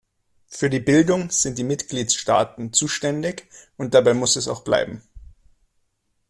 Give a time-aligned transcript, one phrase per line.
[0.47, 5.03] Für die Bildung sind die Mitgliedstaaten zuständig, und dabei muss es auch bleiben.